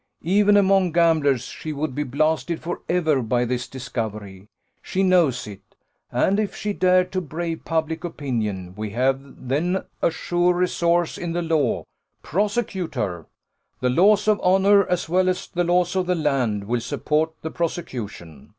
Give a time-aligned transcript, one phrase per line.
[0.23, 4.47] Even among gamblers she would be blasted for ever by this discovery:
[4.81, 5.61] she knows it,
[6.11, 11.33] and if she dared to brave public opinion, we have then a sure resource in
[11.33, 11.83] the law
[12.23, 13.27] prosecute her.
[13.79, 17.51] The laws of honour, as well as the laws of the land, will support the
[17.51, 18.49] prosecution.